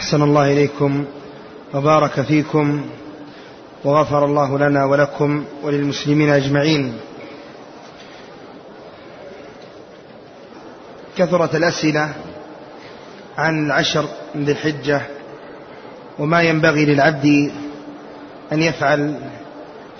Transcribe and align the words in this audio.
أحسن 0.00 0.22
الله 0.22 0.52
إليكم 0.52 1.04
وبارك 1.74 2.20
فيكم 2.20 2.86
وغفر 3.84 4.24
الله 4.24 4.58
لنا 4.58 4.84
ولكم 4.84 5.44
وللمسلمين 5.62 6.30
أجمعين. 6.30 6.98
كثرت 11.16 11.54
الأسئلة 11.54 12.14
عن 13.38 13.66
العشر 13.66 14.08
من 14.34 14.44
ذي 14.44 14.52
الحجة 14.52 15.00
وما 16.18 16.42
ينبغي 16.42 16.84
للعبد 16.84 17.52
أن 18.52 18.62
يفعل 18.62 19.20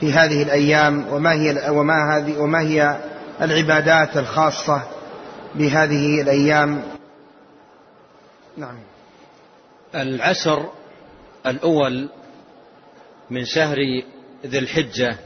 في 0.00 0.12
هذه 0.12 0.42
الأيام 0.42 1.04
وما 1.12 1.32
هي 1.32 1.70
وما 1.70 2.16
هذه 2.16 2.38
وما 2.38 2.60
هي 2.60 2.96
العبادات 3.40 4.16
الخاصة 4.16 4.82
بهذه 5.54 6.20
الأيام. 6.20 6.82
نعم. 8.56 8.89
العشر 9.94 10.70
الأول 11.46 12.08
من 13.30 13.44
شهر 13.44 13.76
ذي 14.46 14.58
الحجة 14.58 15.16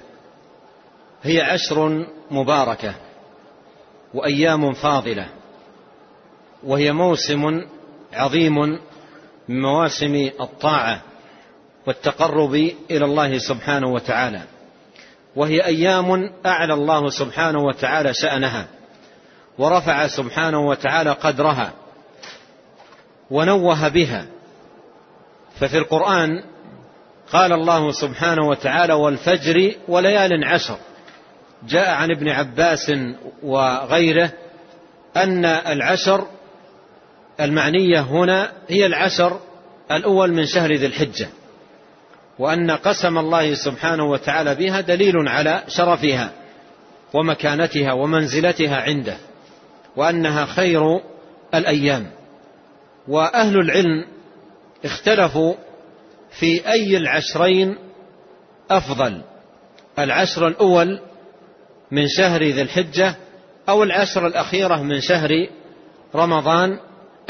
هي 1.23 1.41
عشر 1.41 2.07
مباركة 2.31 2.95
وأيام 4.15 4.73
فاضلة 4.73 5.27
وهي 6.63 6.93
موسم 6.93 7.67
عظيم 8.13 8.79
من 9.49 9.63
مواسم 9.63 10.31
الطاعة 10.41 11.01
والتقرب 11.87 12.55
إلى 12.91 13.05
الله 13.05 13.39
سبحانه 13.39 13.89
وتعالى 13.89 14.43
وهي 15.37 15.65
أيام 15.65 16.33
أعلى 16.47 16.75
الله 16.75 17.11
سبحانه 17.11 17.59
وتعالى 17.59 18.15
شأنها 18.15 18.67
ورفع 19.59 20.07
سبحانه 20.07 20.69
وتعالى 20.69 21.11
قدرها 21.11 21.73
ونوه 23.31 23.89
بها 23.89 24.27
ففي 25.61 25.79
القرآن 25.79 26.43
قال 27.33 27.53
الله 27.53 27.93
سبحانه 27.93 28.49
وتعالى 28.49 28.93
والفجر 28.93 29.75
وليال 29.89 30.45
عشر. 30.45 30.77
جاء 31.69 31.91
عن 31.91 32.11
ابن 32.11 32.29
عباس 32.29 32.93
وغيره 33.43 34.33
أن 35.17 35.45
العشر 35.45 36.27
المعنية 37.41 38.01
هنا 38.01 38.53
هي 38.69 38.87
العشر 38.87 39.41
الأول 39.91 40.33
من 40.33 40.47
شهر 40.47 40.73
ذي 40.73 40.87
الحجة 40.87 41.29
وأن 42.39 42.71
قسم 42.71 43.19
الله 43.19 43.55
سبحانه 43.55 44.05
وتعالى 44.05 44.55
بها 44.55 44.81
دليل 44.81 45.29
على 45.29 45.63
شرفها 45.69 46.31
ومكانتها 47.15 47.93
ومنزلتها 47.93 48.77
عنده 48.77 49.17
وأنها 49.97 50.45
خير 50.45 51.01
الأيام. 51.55 52.11
وأهل 53.09 53.57
العلم 53.61 54.05
اختلفوا 54.85 55.55
في 56.39 56.69
أي 56.69 56.97
العشرين 56.97 57.79
أفضل. 58.71 59.23
العشر 59.99 60.49
الأول 60.49 61.01
من 61.91 62.09
شهر 62.09 62.43
ذي 62.43 62.63
الحجة 62.63 63.15
أو 63.69 63.83
العشر 63.83 64.27
الأخيرة 64.27 64.83
من 64.83 65.01
شهر 65.01 65.49
رمضان 66.15 66.79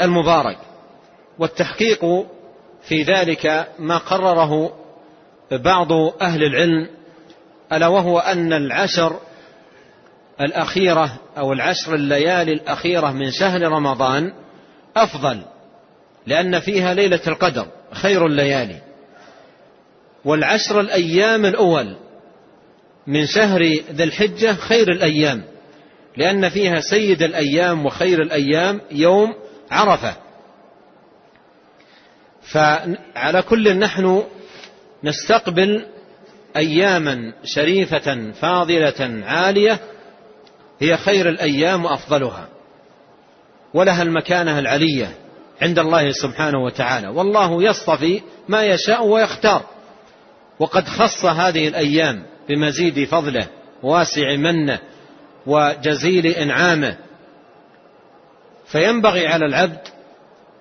المبارك. 0.01 0.57
والتحقيق 1.39 2.25
في 2.87 3.03
ذلك 3.03 3.67
ما 3.79 3.97
قرره 3.97 4.73
بعض 5.51 5.91
أهل 6.21 6.43
العلم 6.43 6.89
ألا 7.73 7.87
وهو 7.87 8.19
أن 8.19 8.53
العشر 8.53 9.19
الأخيرة 10.41 11.19
أو 11.37 11.53
العشر 11.53 11.95
الليالي 11.95 12.53
الأخيرة 12.53 13.11
من 13.11 13.31
شهر 13.31 13.61
رمضان 13.61 14.33
أفضل. 14.97 15.41
لأن 16.27 16.59
فيها 16.59 16.93
ليلة 16.93 17.21
القدر 17.27 17.67
خير 17.91 18.25
الليالي. 18.25 18.81
والعشر 20.25 20.79
الأيام 20.79 21.45
الأول 21.45 21.95
من 23.07 23.25
شهر 23.25 23.61
ذي 23.91 24.03
الحجة 24.03 24.53
خير 24.53 24.91
الأيام 24.91 25.43
لأن 26.17 26.49
فيها 26.49 26.79
سيد 26.79 27.23
الأيام 27.23 27.85
وخير 27.85 28.21
الأيام 28.21 28.81
يوم 28.91 29.33
عرفة. 29.71 30.15
فعلى 32.41 33.41
كل 33.41 33.77
نحن 33.77 34.23
نستقبل 35.03 35.85
أياما 36.57 37.33
شريفة 37.43 38.31
فاضلة 38.31 39.23
عالية 39.25 39.79
هي 40.79 40.97
خير 40.97 41.29
الأيام 41.29 41.85
وأفضلها. 41.85 42.47
ولها 43.73 44.03
المكانة 44.03 44.59
العلية. 44.59 45.24
عند 45.61 45.79
الله 45.79 46.11
سبحانه 46.11 46.63
وتعالى. 46.63 47.07
والله 47.07 47.63
يصطفي 47.63 48.21
ما 48.47 48.63
يشاء 48.63 49.05
ويختار. 49.05 49.61
وقد 50.59 50.87
خص 50.87 51.25
هذه 51.25 51.67
الأيام 51.67 52.25
بمزيد 52.49 53.07
فضله 53.07 53.47
واسع 53.83 54.35
منه 54.35 54.79
وجزيل 55.47 56.27
إنعامه. 56.27 56.97
فينبغي 58.65 59.27
على 59.27 59.45
العبد 59.45 59.81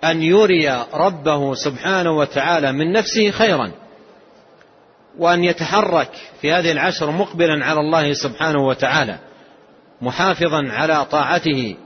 أن 0.04 0.22
يري 0.22 0.86
ربه 0.94 1.54
سبحانه 1.54 2.10
وتعالى 2.10 2.72
من 2.72 2.92
نفسه 2.92 3.30
خيرا 3.30 3.72
وأن 5.18 5.44
يتحرك 5.44 6.10
في 6.40 6.52
هذه 6.52 6.72
العشر 6.72 7.10
مقبلا 7.10 7.64
على 7.64 7.80
الله 7.80 8.12
سبحانه 8.12 8.66
وتعالى 8.66 9.18
محافظا 10.00 10.62
على 10.70 11.04
طاعته 11.04 11.76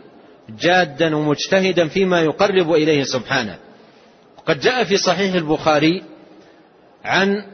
جادا 0.60 1.16
ومجتهدا 1.16 1.88
فيما 1.88 2.20
يقرب 2.20 2.72
إليه 2.72 3.02
سبحانه. 3.02 3.58
وقد 4.38 4.60
جاء 4.60 4.84
في 4.84 4.96
صحيح 4.96 5.34
البخاري 5.34 6.02
عن 7.04 7.44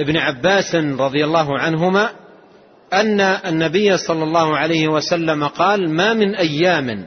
ابن 0.00 0.16
عباس 0.16 0.74
رضي 0.74 1.24
الله 1.24 1.58
عنهما 1.58 2.10
أن 2.92 3.20
النبي 3.20 3.96
صلى 3.96 4.24
الله 4.24 4.56
عليه 4.56 4.88
وسلم 4.88 5.44
قال 5.44 5.90
ما 5.90 6.12
من 6.12 6.34
أيام 6.34 7.06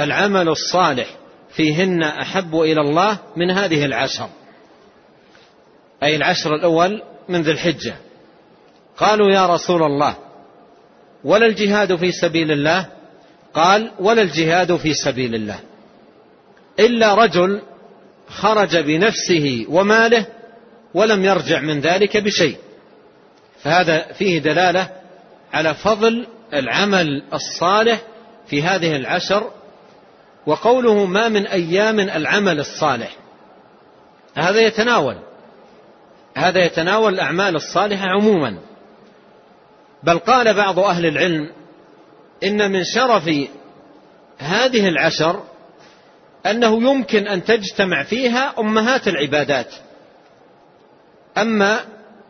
العمل 0.00 0.48
الصالح 0.48 1.16
فيهن 1.50 2.02
أحب 2.02 2.54
إلى 2.54 2.80
الله 2.80 3.18
من 3.36 3.50
هذه 3.50 3.84
العشر. 3.84 4.28
أي 6.02 6.16
العشر 6.16 6.54
الأول 6.54 7.02
من 7.28 7.42
ذي 7.42 7.50
الحجة. 7.50 7.94
قالوا 8.96 9.30
يا 9.30 9.46
رسول 9.46 9.82
الله 9.82 10.16
ولا 11.24 11.46
الجهاد 11.46 11.96
في 11.96 12.12
سبيل 12.12 12.50
الله 12.50 12.86
قال 13.54 13.90
ولا 13.98 14.22
الجهاد 14.22 14.76
في 14.76 14.94
سبيل 14.94 15.34
الله. 15.34 15.60
إلا 16.80 17.14
رجل 17.14 17.62
خرج 18.28 18.76
بنفسه 18.76 19.66
وماله 19.68 20.26
ولم 20.94 21.24
يرجع 21.24 21.60
من 21.60 21.80
ذلك 21.80 22.16
بشيء. 22.16 22.56
فهذا 23.62 24.12
فيه 24.12 24.38
دلالة 24.38 24.90
على 25.52 25.74
فضل 25.74 26.26
العمل 26.54 27.22
الصالح 27.32 28.02
في 28.46 28.62
هذه 28.62 28.96
العشر 28.96 29.50
وقوله 30.46 31.04
ما 31.04 31.28
من 31.28 31.46
أيام 31.46 32.00
العمل 32.00 32.60
الصالح. 32.60 33.16
هذا 34.34 34.60
يتناول 34.60 35.16
هذا 36.34 36.64
يتناول 36.64 37.14
الأعمال 37.14 37.56
الصالحة 37.56 38.06
عموما. 38.06 38.58
بل 40.02 40.18
قال 40.18 40.54
بعض 40.54 40.78
أهل 40.78 41.06
العلم 41.06 41.50
إن 42.44 42.72
من 42.72 42.84
شرف 42.84 43.30
هذه 44.38 44.88
العشر 44.88 45.42
أنه 46.46 46.90
يمكن 46.90 47.26
أن 47.26 47.44
تجتمع 47.44 48.02
فيها 48.02 48.54
أمهات 48.58 49.08
العبادات. 49.08 49.74
أما 51.38 51.80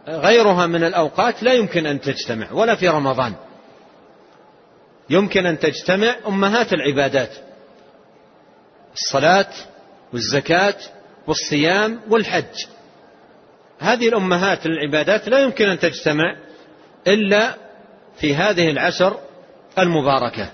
غيرها 0.09 0.67
من 0.67 0.85
الأوقات 0.85 1.43
لا 1.43 1.53
يمكن 1.53 1.87
أن 1.87 2.01
تجتمع 2.01 2.53
ولا 2.53 2.75
في 2.75 2.89
رمضان. 2.89 3.35
يمكن 5.11 5.47
أن 5.47 5.59
تجتمع 5.59 6.17
أمهات 6.27 6.73
العبادات. 6.73 7.31
الصلاة 8.95 9.51
والزكاة 10.13 10.77
والصيام 11.27 12.01
والحج. 12.09 12.67
هذه 13.79 14.09
الأمهات 14.09 14.67
للعبادات 14.67 15.29
لا 15.29 15.39
يمكن 15.39 15.69
أن 15.69 15.79
تجتمع 15.79 16.37
إلا 17.07 17.55
في 18.17 18.35
هذه 18.35 18.71
العشر 18.71 19.21
المباركة. 19.79 20.51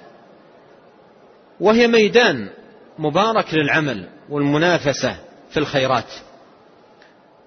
وهي 1.61 1.87
ميدان 1.87 2.51
مبارك 2.99 3.55
للعمل 3.55 4.09
والمنافسة 4.31 5.17
في 5.51 5.57
الخيرات. 5.57 6.13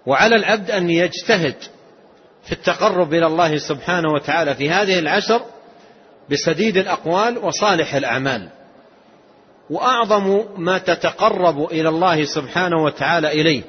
وعلى 0.06 0.36
العبد 0.36 0.72
أن 0.72 0.90
يجتهد 0.90 1.56
في 2.44 2.52
التقرب 2.52 3.14
إلى 3.14 3.28
الله 3.28 3.58
سبحانه 3.58 4.14
وتعالى 4.14 4.56
في 4.56 4.70
هذه 4.70 5.00
العشر 5.00 5.42
بسديد 6.30 6.78
الأقوال 6.78 7.38
وصالح 7.38 7.96
الأعمال. 7.96 8.50
وأعظم 9.70 10.46
ما 10.58 10.78
تتقرب 10.78 11.72
إلى 11.72 11.90
الله 11.90 12.24
سبحانه 12.24 12.84
وتعالى 12.84 13.28
إليه 13.42 13.64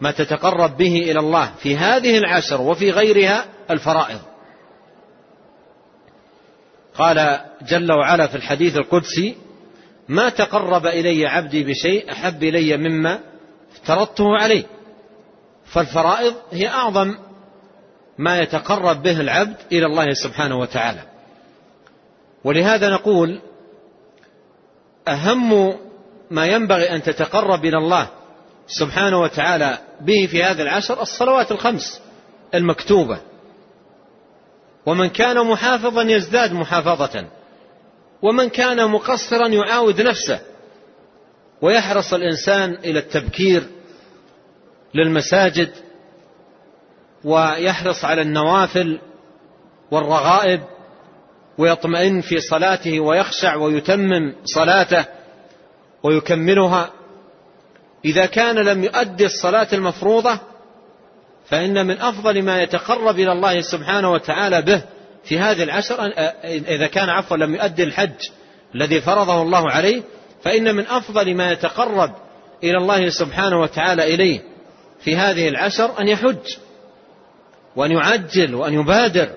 ما 0.00 0.10
تتقرب 0.10 0.76
به 0.76 0.96
إلى 0.96 1.20
الله 1.20 1.52
في 1.62 1.76
هذه 1.76 2.18
العشر 2.18 2.60
وفي 2.60 2.90
غيرها 2.90 3.44
الفرائض. 3.70 4.20
قال 6.98 7.40
جل 7.62 7.92
وعلا 7.92 8.26
في 8.26 8.34
الحديث 8.34 8.76
القدسي 8.76 9.36
ما 10.08 10.28
تقرب 10.28 10.86
إلي 10.86 11.26
عبدي 11.26 11.64
بشيء 11.64 12.12
أحب 12.12 12.42
إلي 12.42 12.76
مما 12.76 13.20
افترضته 13.72 14.36
عليه. 14.36 14.64
فالفرائض 15.64 16.34
هي 16.52 16.68
أعظم 16.68 17.14
ما 18.18 18.40
يتقرب 18.40 19.02
به 19.02 19.20
العبد 19.20 19.56
إلى 19.72 19.86
الله 19.86 20.14
سبحانه 20.14 20.58
وتعالى. 20.58 21.00
ولهذا 22.44 22.88
نقول 22.88 23.40
أهم 25.08 25.74
ما 26.30 26.46
ينبغي 26.46 26.90
أن 26.90 27.02
تتقرب 27.02 27.64
إلى 27.64 27.78
الله 27.78 28.08
سبحانه 28.66 29.20
وتعالى 29.20 29.78
به 30.00 30.26
في 30.26 30.42
هذا 30.42 30.62
العشر 30.62 31.02
الصلوات 31.02 31.52
الخمس 31.52 32.00
المكتوبة. 32.54 33.31
ومن 34.86 35.08
كان 35.08 35.46
محافظا 35.46 36.02
يزداد 36.02 36.52
محافظة. 36.52 37.24
ومن 38.22 38.48
كان 38.48 38.90
مقصرا 38.90 39.48
يعاود 39.48 40.00
نفسه. 40.00 40.40
ويحرص 41.62 42.14
الإنسان 42.14 42.74
إلى 42.74 42.98
التبكير 42.98 43.66
للمساجد. 44.94 45.70
ويحرص 47.24 48.04
على 48.04 48.22
النوافل 48.22 49.00
والرغائب. 49.90 50.62
ويطمئن 51.58 52.20
في 52.20 52.40
صلاته 52.40 53.00
ويخشع 53.00 53.56
ويتمم 53.56 54.34
صلاته 54.44 55.04
ويكملها. 56.02 56.90
إذا 58.04 58.26
كان 58.26 58.56
لم 58.56 58.84
يؤدي 58.84 59.26
الصلاة 59.26 59.68
المفروضة 59.72 60.38
فإن 61.52 61.86
من 61.86 62.00
أفضل 62.00 62.42
ما 62.42 62.62
يتقرب 62.62 63.18
إلى 63.18 63.32
الله 63.32 63.60
سبحانه 63.60 64.12
وتعالى 64.12 64.62
به 64.62 64.82
في 65.24 65.38
هذه 65.38 65.62
العشر 65.62 66.12
إذا 66.44 66.86
كان 66.86 67.08
عفوا 67.08 67.36
لم 67.36 67.54
يؤدي 67.54 67.82
الحج 67.82 68.28
الذي 68.74 69.00
فرضه 69.00 69.42
الله 69.42 69.70
عليه 69.70 70.02
فإن 70.44 70.74
من 70.74 70.86
أفضل 70.86 71.34
ما 71.34 71.52
يتقرب 71.52 72.12
إلى 72.64 72.76
الله 72.78 73.08
سبحانه 73.08 73.60
وتعالى 73.60 74.14
إليه 74.14 74.40
في 75.00 75.16
هذه 75.16 75.48
العشر 75.48 76.00
أن 76.00 76.08
يحج 76.08 76.56
وأن 77.76 77.92
يعجل 77.92 78.54
وأن 78.54 78.74
يبادر 78.74 79.30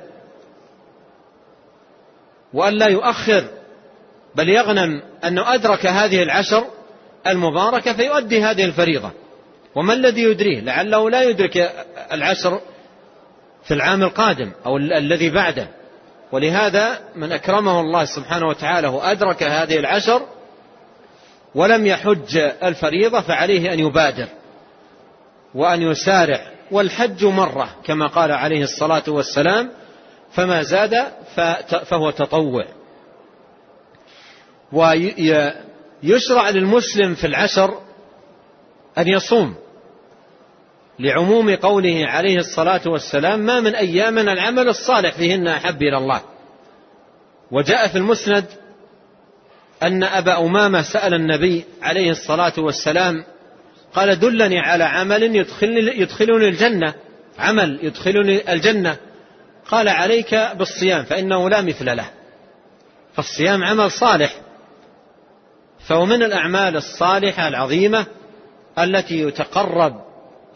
وأن 2.53 2.73
لا 2.73 2.87
يؤخر 2.87 3.43
بل 4.35 4.49
يغنم 4.49 5.01
أنه 5.23 5.53
أدرك 5.53 5.85
هذه 5.85 6.23
العشر 6.23 6.65
المباركة 7.27 7.93
فيؤدي 7.93 8.43
هذه 8.43 8.65
الفريضة. 8.65 9.11
وما 9.75 9.93
الذي 9.93 10.21
يدريه؟ 10.21 10.61
لعله 10.61 11.09
لا 11.09 11.23
يدرك 11.23 11.85
العشر 12.11 12.61
في 13.63 13.73
العام 13.73 14.03
القادم 14.03 14.51
أو 14.65 14.77
الذي 14.77 15.29
بعده. 15.29 15.67
ولهذا 16.31 16.99
من 17.15 17.31
أكرمه 17.31 17.81
الله 17.81 18.05
سبحانه 18.05 18.47
وتعالى 18.47 18.87
وأدرك 18.87 19.43
هذه 19.43 19.79
العشر 19.79 20.21
ولم 21.55 21.85
يحج 21.85 22.37
الفريضة 22.63 23.21
فعليه 23.21 23.73
أن 23.73 23.79
يبادر 23.79 24.27
وأن 25.55 25.81
يسارع. 25.81 26.51
والحج 26.71 27.25
مرة 27.25 27.75
كما 27.83 28.07
قال 28.07 28.31
عليه 28.31 28.63
الصلاة 28.63 29.03
والسلام 29.07 29.71
فما 30.31 30.63
زاد 30.63 31.05
فهو 31.85 32.09
تطوع. 32.11 32.65
ويشرع 34.71 36.49
للمسلم 36.49 37.15
في 37.15 37.27
العشر 37.27 37.79
أن 38.97 39.07
يصوم. 39.07 39.55
لعموم 40.99 41.55
قوله 41.55 42.05
عليه 42.07 42.37
الصلاة 42.37 42.81
والسلام 42.85 43.39
ما 43.39 43.59
من 43.59 43.75
أيامنا 43.75 44.33
العمل 44.33 44.69
الصالح 44.69 45.15
فيهن 45.15 45.47
أحب 45.47 45.81
إلى 45.81 45.97
الله. 45.97 46.21
وجاء 47.51 47.87
في 47.87 47.97
المسند 47.97 48.45
أن 49.83 50.03
أبا 50.03 50.39
أمامة 50.39 50.81
سأل 50.81 51.13
النبي 51.13 51.65
عليه 51.81 52.11
الصلاة 52.11 52.53
والسلام 52.57 53.23
قال 53.93 54.19
دلني 54.19 54.59
على 54.59 54.83
عمل 54.83 55.35
يدخلني, 55.35 55.99
يدخلني 56.01 56.47
الجنة 56.49 56.93
عمل 57.39 57.79
يدخلني 57.83 58.53
الجنة. 58.53 58.97
قال 59.67 59.89
عليك 59.89 60.35
بالصيام 60.35 61.03
فإنه 61.03 61.49
لا 61.49 61.61
مثل 61.61 61.85
له. 61.97 62.09
فالصيام 63.15 63.63
عمل 63.63 63.91
صالح 63.91 64.35
فهو 65.87 66.05
من 66.05 66.23
الأعمال 66.23 66.75
الصالحة 66.75 67.47
العظيمة 67.47 68.05
التي 68.79 69.21
يتقرب 69.21 70.04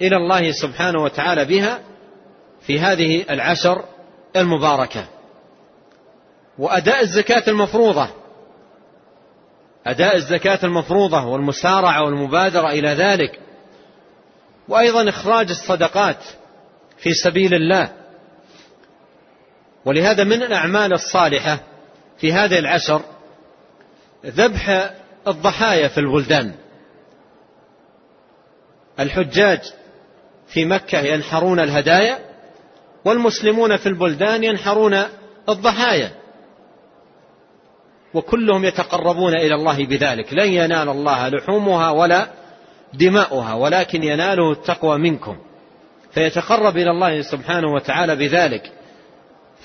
إلى 0.01 0.17
الله 0.17 0.51
سبحانه 0.51 1.03
وتعالى 1.03 1.45
بها 1.45 1.79
في 2.61 2.79
هذه 2.79 3.25
العشر 3.29 3.85
المباركة. 4.35 5.07
وأداء 6.57 7.01
الزكاة 7.03 7.43
المفروضة 7.47 8.09
أداء 9.87 10.15
الزكاة 10.15 10.59
المفروضة 10.63 11.25
والمسارعة 11.25 12.03
والمبادرة 12.03 12.69
إلى 12.69 12.89
ذلك 12.89 13.39
وأيضا 14.67 15.09
إخراج 15.09 15.49
الصدقات 15.49 16.23
في 16.97 17.13
سبيل 17.13 17.53
الله. 17.53 17.91
ولهذا 19.85 20.23
من 20.23 20.43
الأعمال 20.43 20.93
الصالحة 20.93 21.59
في 22.17 22.33
هذه 22.33 22.59
العشر 22.59 23.01
ذبح 24.25 24.91
الضحايا 25.27 25.87
في 25.87 25.97
البلدان. 25.97 26.55
الحجاج 28.99 29.73
في 30.49 30.65
مكة 30.65 30.99
ينحرون 30.99 31.59
الهدايا 31.59 32.19
والمسلمون 33.05 33.77
في 33.77 33.89
البلدان 33.89 34.43
ينحرون 34.43 35.03
الضحايا. 35.49 36.11
وكلهم 38.13 38.65
يتقربون 38.65 39.35
إلى 39.35 39.55
الله 39.55 39.85
بذلك. 39.85 40.33
لن 40.33 40.49
ينال 40.49 40.89
الله 40.89 41.29
لحومها 41.29 41.91
ولا 41.91 42.27
دماؤها 42.93 43.53
ولكن 43.53 44.03
يناله 44.03 44.51
التقوى 44.51 44.97
منكم. 44.97 45.37
فيتقرب 46.11 46.77
إلى 46.77 46.91
الله 46.91 47.21
سبحانه 47.21 47.73
وتعالى 47.73 48.15
بذلك. 48.15 48.71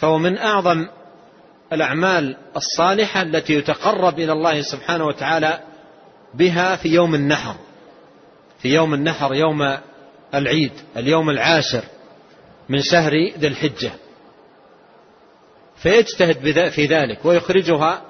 فهو 0.00 0.18
من 0.18 0.38
أعظم 0.38 0.86
الأعمال 1.72 2.36
الصالحة 2.56 3.22
التي 3.22 3.54
يتقرب 3.54 4.18
إلى 4.18 4.32
الله 4.32 4.62
سبحانه 4.62 5.06
وتعالى 5.06 5.60
بها 6.34 6.76
في 6.76 6.88
يوم 6.88 7.14
النحر. 7.14 7.54
في 8.58 8.68
يوم 8.68 8.94
النحر 8.94 9.34
يوم 9.34 9.76
العيد 10.34 10.72
اليوم 10.96 11.30
العاشر 11.30 11.84
من 12.68 12.82
شهر 12.82 13.12
ذي 13.38 13.46
الحجة. 13.46 13.90
فيجتهد 15.76 16.68
في 16.68 16.86
ذلك 16.86 17.24
ويخرجها 17.24 18.02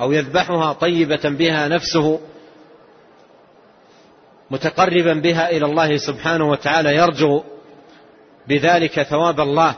أو 0.00 0.12
يذبحها 0.12 0.72
طيبة 0.72 1.20
بها 1.24 1.68
نفسه 1.68 2.20
متقربا 4.50 5.14
بها 5.14 5.50
إلى 5.50 5.66
الله 5.66 5.96
سبحانه 5.96 6.50
وتعالى 6.50 6.96
يرجو 6.96 7.42
بذلك 8.48 9.02
ثواب 9.02 9.40
الله. 9.40 9.74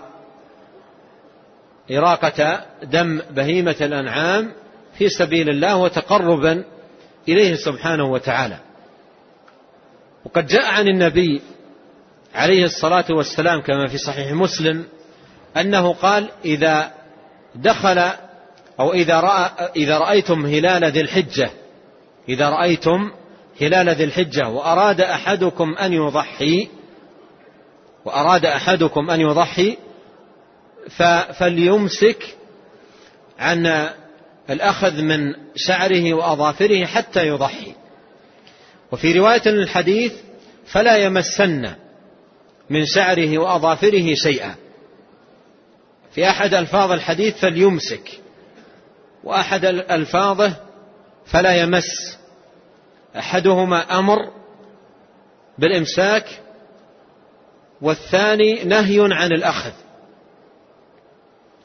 إراقة 1.90 2.64
دم 2.82 3.20
بهيمة 3.30 3.76
الأنعام 3.80 4.52
في 4.98 5.08
سبيل 5.08 5.48
الله 5.48 5.76
وتقربا 5.76 6.64
إليه 7.28 7.54
سبحانه 7.54 8.04
وتعالى. 8.04 8.58
وقد 10.24 10.46
جاء 10.46 10.66
عن 10.66 10.88
النبي 10.88 11.42
عليه 12.34 12.64
الصلاة 12.64 13.04
والسلام 13.10 13.60
كما 13.60 13.86
في 13.86 13.98
صحيح 13.98 14.32
مسلم 14.32 14.84
أنه 15.56 15.92
قال 15.92 16.28
إذا 16.44 16.92
دخل 17.54 17.98
أو 18.80 18.92
إذا, 18.92 19.20
رأى 19.20 19.50
إذا 19.76 19.98
رأيتم 19.98 20.46
هلال 20.46 20.84
ذي 20.84 21.00
الحجة 21.00 21.50
إذا 22.28 22.50
رأيتم 22.50 23.10
هلال 23.60 23.88
ذي 23.88 24.04
الحجة 24.04 24.48
وأراد 24.48 25.00
أحدكم 25.00 25.74
أن 25.74 25.92
يضحي 25.92 26.68
وأراد 28.04 28.44
أحدكم 28.44 29.10
أن 29.10 29.20
يضحي 29.20 29.76
فليمسك 31.38 32.36
عن 33.38 33.88
الأخذ 34.50 35.02
من 35.02 35.34
شعره 35.56 36.14
وأظافره 36.14 36.86
حتى 36.86 37.26
يضحي. 37.26 37.74
وفي 38.92 39.18
رواية 39.18 39.42
الحديث 39.46 40.12
فلا 40.66 40.96
يمسن 40.96 41.74
من 42.70 42.86
شعره 42.86 43.38
وأظافره 43.38 44.14
شيئا. 44.14 44.54
في 46.14 46.28
أحد 46.28 46.54
ألفاظ 46.54 46.92
الحديث 46.92 47.36
فليمسك 47.36 48.20
وأحد 49.24 49.64
ألفاظه 49.64 50.56
فلا 51.26 51.62
يمس. 51.62 52.18
أحدهما 53.18 53.98
أمر 53.98 54.18
بالإمساك 55.58 56.40
والثاني 57.80 58.64
نهي 58.64 59.00
عن 59.00 59.32
الأخذ. 59.32 59.72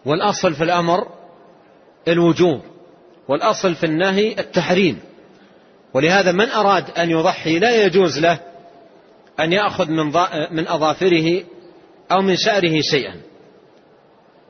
والأصل 0.05 0.53
في 0.53 0.63
الأمر 0.63 1.07
الوجوب 2.07 2.61
والأصل 3.27 3.75
في 3.75 3.85
النهي 3.85 4.39
التحريم. 4.39 4.99
ولهذا 5.93 6.31
من 6.31 6.49
أراد 6.49 6.89
أن 6.97 7.09
يضحي 7.09 7.59
لا 7.59 7.85
يجوز 7.85 8.19
له 8.19 8.39
أن 9.39 9.53
يأخذ 9.53 9.89
من, 9.89 10.05
من 10.51 10.67
أظافره 10.67 11.43
أو 12.11 12.21
من 12.21 12.35
شعره 12.35 12.81
شيئا. 12.91 13.15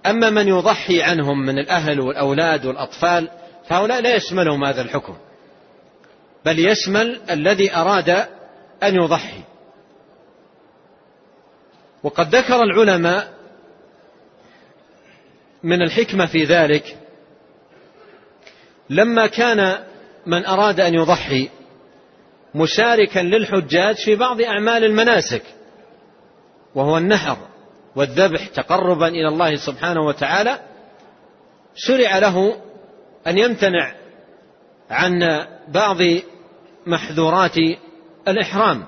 أما 0.05 0.29
من 0.29 0.47
يضحي 0.47 1.01
عنهم 1.01 1.45
من 1.45 1.59
الأهل 1.59 1.99
والأولاد 1.99 2.65
والأطفال 2.65 3.29
فهؤلاء 3.67 4.01
لا 4.01 4.15
يشملهم 4.15 4.63
هذا 4.63 4.81
الحكم. 4.81 5.17
بل 6.45 6.59
يشمل 6.59 7.21
الذي 7.29 7.75
أراد 7.75 8.09
أن 8.83 8.95
يضحي. 8.95 9.41
وقد 12.03 12.35
ذكر 12.35 12.63
العلماء 12.63 13.33
من 15.63 15.81
الحكمة 15.81 16.25
في 16.25 16.43
ذلك 16.43 16.97
لما 18.89 19.27
كان 19.27 19.83
من 20.25 20.45
أراد 20.45 20.79
أن 20.79 20.93
يضحي 20.93 21.49
مشاركا 22.55 23.19
للحجاج 23.19 23.95
في 23.95 24.15
بعض 24.15 24.41
أعمال 24.41 24.83
المناسك 24.83 25.43
وهو 26.75 26.97
النحر 26.97 27.37
والذبح 27.95 28.47
تقربا 28.47 29.07
إلى 29.07 29.27
الله 29.27 29.55
سبحانه 29.55 30.01
وتعالى. 30.01 30.59
شرع 31.75 32.17
له 32.17 32.61
أن 33.27 33.37
يمتنع 33.37 33.93
عن 34.89 35.45
بعض 35.67 35.97
محذورات 36.87 37.55
الإحرام 38.27 38.85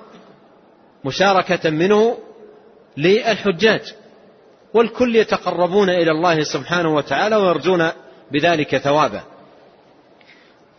مشاركة 1.06 1.70
منه 1.70 2.18
للحجاج 2.98 3.94
والكل 4.74 5.16
يتقربون 5.16 5.89
إلى 5.89 6.12
الله 6.12 6.44
سبحانه 6.44 6.96
وتعالى 6.96 7.36
ويرجون 7.36 7.89
بذلك 8.32 8.78
ثوابه. 8.78 9.24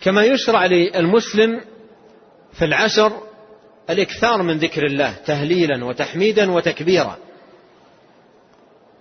كما 0.01 0.25
يشرع 0.25 0.67
للمسلم 0.67 1.61
في 2.52 2.64
العشر 2.64 3.12
الإكثار 3.90 4.42
من 4.42 4.59
ذكر 4.59 4.87
الله 4.87 5.14
تهليلا 5.26 5.85
وتحميدا 5.85 6.50
وتكبيرا. 6.52 7.16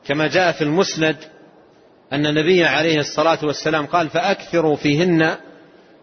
كما 0.07 0.27
جاء 0.27 0.51
في 0.51 0.61
المسند 0.61 1.17
أن 2.13 2.25
النبي 2.25 2.65
عليه 2.65 2.99
الصلاة 2.99 3.39
والسلام 3.43 3.85
قال 3.85 4.09
فأكثروا 4.09 4.75
فيهن 4.75 5.37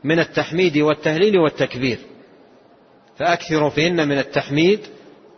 من 0.04 0.18
التحميد 0.18 0.78
والتهليل 0.78 1.38
والتكبير. 1.38 1.98
فأكثروا 3.18 3.70
فيهن 3.70 4.08
من 4.08 4.18
التحميد 4.18 4.80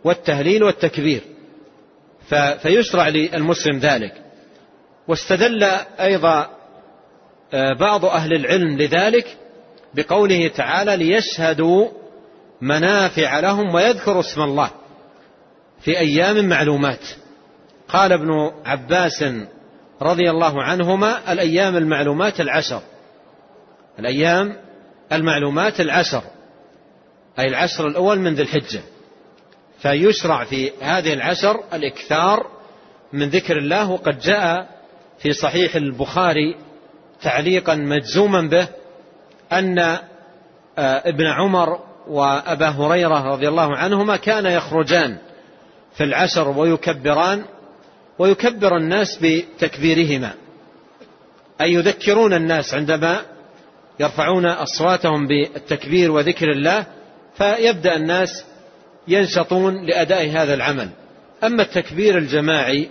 والتهليل 0.03 0.63
والتكبير. 0.63 1.21
فيشرع 2.61 3.07
للمسلم 3.07 3.77
ذلك. 3.77 4.13
واستدل 5.07 5.63
أيضا 5.99 6.59
آه، 7.53 7.73
بعض 7.73 8.05
أهل 8.05 8.33
العلم 8.33 8.77
لذلك 8.77 9.37
بقوله 9.93 10.47
تعالى 10.47 10.97
ليشهدوا 10.97 11.87
منافع 12.61 13.39
لهم 13.39 13.75
ويذكروا 13.75 14.19
اسم 14.19 14.41
الله 14.41 14.71
في 15.81 15.99
أيام 15.99 16.49
معلومات. 16.49 17.07
قال 17.87 18.13
ابن 18.13 18.51
عباس 18.65 19.25
رضي 20.01 20.29
الله 20.29 20.63
عنهما 20.63 21.31
الأيام 21.31 21.77
المعلومات 21.77 22.41
العشر. 22.41 22.81
الأيام 23.99 24.55
المعلومات 25.11 25.81
العشر. 25.81 26.23
أي 27.39 27.47
العشر 27.47 27.87
الأول 27.87 28.19
من 28.19 28.33
ذي 28.33 28.41
الحجة. 28.41 28.81
فيشرع 29.81 30.43
في 30.43 30.71
هذه 30.81 31.13
العشر 31.13 31.63
الإكثار 31.73 32.47
من 33.13 33.29
ذكر 33.29 33.57
الله 33.57 33.89
وقد 33.89 34.19
جاء 34.19 34.67
في 35.19 35.33
صحيح 35.33 35.75
البخاري 35.75 36.55
تعليقا 37.21 37.75
مجزوما 37.75 38.41
به 38.41 38.67
أن 39.53 39.79
آه، 39.79 39.99
ابن 41.09 41.25
عمر 41.25 41.79
وأبا 42.07 42.69
هريرة 42.69 43.33
رضي 43.33 43.47
الله 43.47 43.77
عنهما 43.77 44.15
كان 44.15 44.45
يخرجان 44.45 45.17
في 45.95 46.03
العشر 46.03 46.49
ويكبران 46.49 47.45
ويكبر 48.19 48.77
الناس 48.77 49.19
بتكبيرهما. 49.21 50.33
أي 51.61 51.73
يذكرون 51.73 52.33
الناس 52.33 52.73
عندما 52.73 53.21
يرفعون 53.99 54.45
أصواتهم 54.45 55.27
بالتكبير 55.27 56.11
وذكر 56.11 56.51
الله 56.51 56.85
فيبدأ 57.37 57.95
الناس 57.95 58.45
ينشطون 59.07 59.85
لأداء 59.85 60.29
هذا 60.29 60.53
العمل. 60.53 60.89
أما 61.43 61.63
التكبير 61.63 62.17
الجماعي 62.17 62.89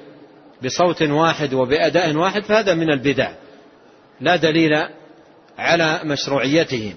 بصوت 0.65 1.03
واحد 1.03 1.55
وبأداء 1.55 2.15
واحد 2.15 2.43
فهذا 2.43 2.75
من 2.75 2.91
البدع. 2.91 3.31
لا 4.21 4.37
دليل 4.37 4.73
على 5.59 6.01
مشروعيته 6.05 6.95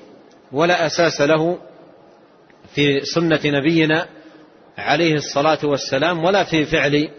ولا 0.51 0.85
أساس 0.85 1.21
له 1.21 1.57
في 2.75 3.01
سنة 3.05 3.39
نبينا 3.45 4.07
عليه 4.77 5.15
الصلاة 5.15 5.59
والسلام 5.63 6.23
ولا 6.23 6.43
في 6.43 6.65
فعل 6.65 7.09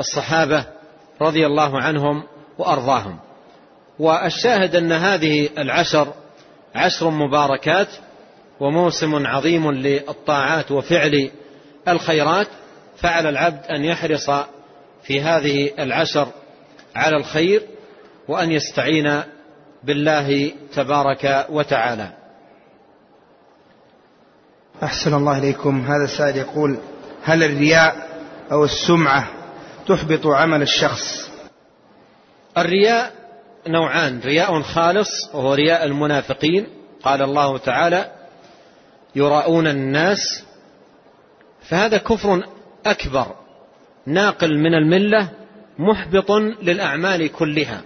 الصحابة 0.00 0.64
رضي 1.22 1.46
الله 1.46 1.80
عنهم 1.80 2.22
وأرضاهم. 2.58 3.18
والشاهد 3.98 4.76
أن 4.76 4.92
هذه 4.92 5.48
العشر 5.58 6.12
عشر 6.74 7.10
مباركات 7.10 7.88
وموسم 8.60 9.26
عظيم 9.26 9.70
للطاعات 9.72 10.70
وفعل 10.70 11.30
الخيرات 11.88 12.46
فعلى 12.96 13.28
العبد 13.28 13.64
أن 13.66 13.84
يحرص 13.84 14.30
في 15.02 15.20
هذه 15.20 15.70
العشر 15.78 16.28
على 16.96 17.16
الخير 17.16 17.62
وأن 18.28 18.52
يستعين 18.52 19.22
بالله 19.82 20.52
تبارك 20.74 21.46
وتعالى. 21.50 22.12
أحسن 24.82 25.14
الله 25.14 25.38
إليكم. 25.38 25.80
هذا 25.80 26.04
السائل 26.04 26.36
يقول 26.36 26.78
هل 27.24 27.42
الرياء 27.42 28.08
أو 28.52 28.64
السمعة 28.64 29.28
تحبط 29.88 30.26
عمل 30.26 30.62
الشخص؟ 30.62 31.30
الرياء 32.58 33.12
نوعان. 33.68 34.20
رياء 34.24 34.62
خالص 34.62 35.08
وهو 35.34 35.54
رياء 35.54 35.84
المنافقين. 35.84 36.66
قال 37.02 37.22
الله 37.22 37.58
تعالى 37.58 38.12
يراؤون 39.14 39.66
الناس. 39.66 40.44
فهذا 41.68 41.98
كفر 41.98 42.42
أكبر 42.86 43.26
ناقل 44.06 44.58
من 44.58 44.74
الملة 44.74 45.28
محبط 45.78 46.30
للأعمال 46.62 47.32
كلها. 47.32 47.82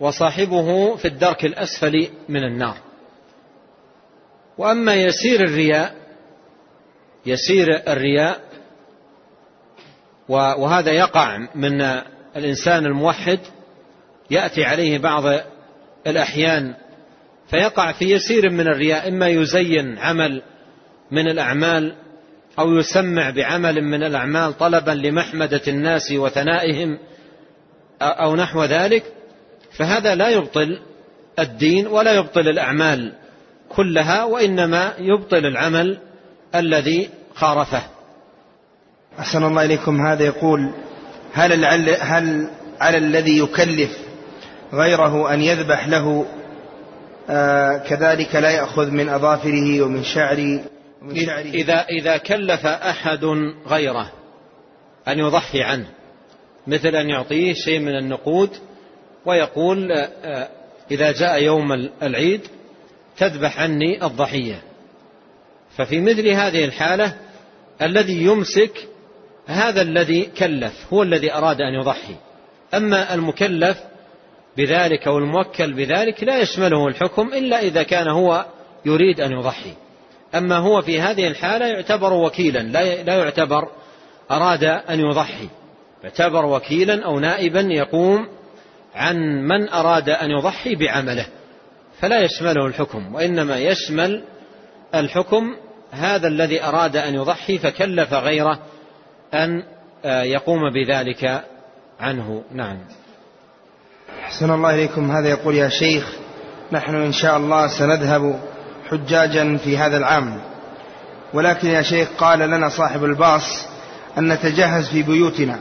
وصاحبه 0.00 0.96
في 0.96 1.08
الدرك 1.08 1.44
الأسفل 1.44 2.08
من 2.28 2.44
النار. 2.44 2.76
وأما 4.58 4.94
يسير 4.94 5.40
الرياء 5.40 5.94
يسير 7.26 7.82
الرياء 7.88 8.40
وهذا 10.28 10.92
يقع 10.92 11.38
من 11.54 11.80
الإنسان 12.36 12.86
الموحد 12.86 13.38
يأتي 14.30 14.64
عليه 14.64 14.98
بعض 14.98 15.24
الأحيان 16.06 16.74
فيقع 17.50 17.92
في 17.92 18.04
يسير 18.04 18.50
من 18.50 18.60
الرياء 18.68 19.08
إما 19.08 19.28
يزين 19.28 19.98
عمل 19.98 20.42
من 21.10 21.28
الأعمال 21.28 21.94
أو 22.58 22.72
يسمع 22.72 23.30
بعمل 23.30 23.82
من 23.84 24.02
الأعمال 24.02 24.58
طلبا 24.58 24.90
لمحمدة 24.90 25.60
الناس 25.68 26.12
وثنائهم 26.12 26.98
أو 28.02 28.36
نحو 28.36 28.64
ذلك. 28.64 29.04
فهذا 29.76 30.14
لا 30.14 30.28
يبطل 30.28 30.80
الدين 31.38 31.86
ولا 31.86 32.12
يبطل 32.12 32.48
الأعمال 32.48 33.12
كلها 33.68 34.24
وإنما 34.24 34.92
يبطل 34.98 35.46
العمل 35.46 35.98
الذي 36.54 37.10
خارفه. 37.34 37.82
أحسن 39.18 39.44
الله 39.44 39.64
إليكم. 39.64 40.00
هذا 40.06 40.24
يقول 40.24 40.70
هل, 41.32 41.64
هل 42.00 42.48
على 42.80 42.98
الذي 42.98 43.38
يكلف 43.38 43.98
غيره 44.72 45.34
أن 45.34 45.40
يذبح 45.40 45.88
له؟ 45.88 46.26
آه 47.30 47.78
كذلك 47.78 48.34
لا 48.34 48.50
يأخذ 48.50 48.90
من 48.90 49.08
أظافره 49.08 49.82
ومن 49.82 50.02
شعره 50.02 50.64
ومن 51.02 51.26
شعره. 51.26 51.50
إذا, 51.50 51.84
إذا 51.88 52.16
كلف 52.16 52.66
أحد 52.66 53.24
غيره 53.66 54.12
أن 55.08 55.18
يضحي 55.18 55.62
عنه 55.62 55.86
مثل 56.66 56.88
أن 56.88 57.08
يعطيه 57.08 57.52
شيء 57.52 57.78
من 57.78 57.96
النقود 57.96 58.50
ويقول 59.26 59.92
آه، 59.92 60.08
آه، 60.24 60.48
إذا 60.90 61.12
جاء 61.12 61.42
يوم 61.42 61.72
العيد 62.02 62.40
تذبح 63.16 63.60
عني 63.60 64.06
الضحية. 64.06 64.62
ففي 65.76 66.00
مثل 66.00 66.28
هذه 66.28 66.64
الحالة 66.64 67.14
الذي 67.82 68.24
يمسك 68.24 68.88
هذا 69.46 69.82
الذي 69.82 70.22
كلف 70.22 70.72
هو 70.92 71.02
الذي 71.02 71.32
أراد 71.32 71.60
أن 71.60 71.74
يضحي. 71.74 72.14
أما 72.74 73.14
المكلف 73.14 73.78
بذلك 74.56 75.06
أو 75.06 75.18
الموكل 75.18 75.72
بذلك 75.72 76.24
لا 76.24 76.40
يشمله 76.40 76.88
الحكم 76.88 77.34
إلا 77.34 77.60
إذا 77.60 77.82
كان 77.82 78.08
هو 78.08 78.46
يريد 78.84 79.20
أن 79.20 79.32
يضحي. 79.32 79.72
أما 80.34 80.56
هو 80.56 80.82
في 80.82 81.00
هذه 81.00 81.26
الحالة 81.26 81.66
يعتبر 81.66 82.12
وكيلا 82.12 82.58
لا 83.02 83.16
يعتبر 83.16 83.68
أراد 84.30 84.64
أن 84.64 85.00
يضحي. 85.00 85.48
يعتبر 86.04 86.46
وكيلا 86.46 87.04
أو 87.04 87.20
نائبا 87.20 87.60
يقوم 87.60 88.28
عن 88.94 89.16
من 89.48 89.68
أراد 89.68 90.08
أن 90.08 90.30
يضحي 90.30 90.74
بعمله 90.74 91.26
فلا 92.00 92.20
يشمله 92.20 92.66
الحكم 92.66 93.14
وإنما 93.14 93.58
يشمل 93.58 94.24
الحكم 94.94 95.56
هذا 95.92 96.28
الذي 96.28 96.64
أراد 96.64 96.96
أن 96.96 97.14
يضحي 97.14 97.58
فكلف 97.58 98.12
غيره 98.12 98.58
أن 99.34 99.62
آه، 100.04 100.22
يقوم 100.22 100.60
بذلك 100.70 101.44
عنه. 102.00 102.42
نعم. 102.52 102.78
أحسن 104.22 104.50
الله 104.50 104.74
إليكم. 104.74 105.10
هذا 105.10 105.28
يقول 105.28 105.54
يا 105.54 105.68
شيخ 105.68 106.12
نحن 106.72 106.94
إن 106.94 107.12
شاء 107.12 107.36
الله 107.36 107.66
سنذهب 107.66 108.40
حجاجا 108.90 109.56
في 109.56 109.78
هذا 109.78 109.96
العام. 109.96 110.40
ولكن 111.34 111.68
يا 111.68 111.82
شيخ 111.82 112.08
قال 112.18 112.38
لنا 112.38 112.68
صاحب 112.68 113.04
الباص 113.04 113.66
أن 114.18 114.32
نتجهز 114.32 114.88
في 114.88 115.02
بيوتنا 115.02 115.58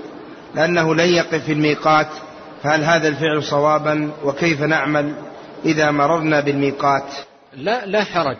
لأنه 0.56 0.96
لن 0.96 1.14
يقف 1.14 1.46
في 1.46 1.52
الميقات 1.52 2.08
فهل 2.64 2.84
هذا 2.84 3.08
الفعل 3.08 3.44
صوابا؟ 3.44 4.12
وكيف 4.24 4.62
نعمل 4.62 5.16
إذا 5.66 5.92
مررنا 5.92 6.40
بالميقات؟ 6.40 7.14
لا 7.54 7.86
لا 7.86 8.04
حرج. 8.04 8.38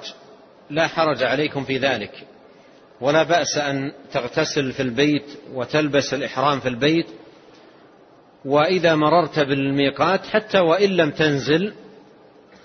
لا 0.70 0.88
حرج 0.88 1.24
عليكم 1.24 1.64
في 1.64 1.78
ذلك. 1.78 2.28
ولا 3.02 3.24
بأس 3.24 3.58
أن 3.58 3.92
تغتسل 4.14 4.72
في 4.72 4.82
البيت 4.82 5.26
وتلبس 5.54 6.14
الإحرام 6.14 6.60
في 6.60 6.70
البيت. 6.70 7.06
وإذا 8.46 8.96
مررت 8.96 9.40
بالميقات 9.40 10.26
حتى 10.26 10.60
وإن 10.60 10.90
لم 10.90 11.12
تنزل 11.12 11.74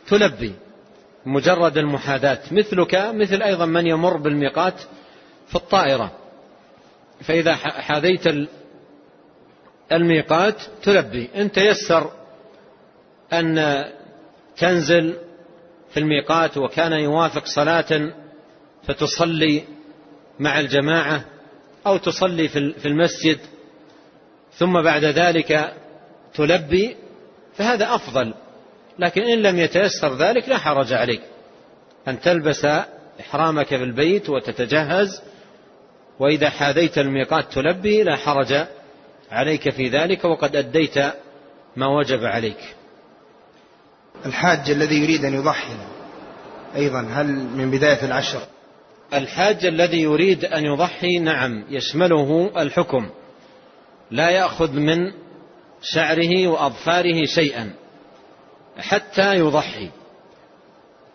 تلبي. 0.08 0.54
مجرد 1.26 1.78
المحاذاة. 1.78 2.40
مثلك 2.50 2.94
مثل 2.94 3.42
أيضا 3.42 3.66
من 3.66 3.86
يمر 3.86 4.16
بالميقات 4.16 4.80
في 5.48 5.54
الطائرة. 5.56 6.12
فإذا 7.20 7.54
حاذيت 7.54 8.48
الميقات 9.92 10.62
تلبي. 10.82 11.30
إن 11.36 11.52
تيسر 11.52 12.10
أن 13.32 13.84
تنزل 14.56 15.16
في 15.90 16.00
الميقات 16.00 16.56
وكان 16.56 16.92
يوافق 16.92 17.46
صلاة 17.46 18.12
فتصلي 18.86 19.64
مع 20.38 20.60
الجماعة 20.60 21.24
أو 21.86 21.96
تصلي 21.96 22.48
في 22.48 22.86
المسجد 22.86 23.38
ثم 24.54 24.82
بعد 24.82 25.04
ذلك 25.04 25.72
تلبي 26.34 26.96
فهذا 27.56 27.94
أفضل. 27.94 28.34
لكن 28.98 29.22
إن 29.22 29.42
لم 29.42 29.58
يتيسر 29.58 30.16
ذلك 30.16 30.48
لا 30.48 30.58
حرج 30.58 30.92
عليك. 30.92 31.22
أن 32.08 32.20
تلبس 32.20 32.64
إحرامك 33.20 33.66
في 33.66 33.84
البيت 33.84 34.30
وتتجهز 34.30 35.22
وإذا 36.18 36.50
حاذيت 36.50 36.98
الميقات 36.98 37.52
تلبي 37.52 38.02
لا 38.02 38.16
حرج 38.16 38.66
عليك 39.30 39.70
في 39.70 39.88
ذلك 39.88 40.24
وقد 40.24 40.56
أديت 40.56 40.98
ما 41.76 41.86
وجب 41.86 42.24
عليك. 42.24 42.74
الحاج 44.26 44.70
الذي 44.70 45.02
يريد 45.02 45.24
أن 45.24 45.34
يضحي 45.34 45.76
أيضا 46.76 47.00
هل 47.00 47.26
من 47.26 47.70
بداية 47.70 48.04
العشر؟ 48.04 48.40
الحاج 49.14 49.66
الذي 49.66 50.02
يريد 50.02 50.44
أن 50.44 50.64
يضحي 50.64 51.18
نعم 51.18 51.64
يشمله 51.70 52.50
الحكم. 52.62 53.10
لا 54.10 54.30
يأخذ 54.30 54.72
من 54.72 55.12
شعره 55.82 56.48
وأظفاره 56.48 57.24
شيئا 57.24 57.74
حتى 58.78 59.36
يضحي. 59.38 59.90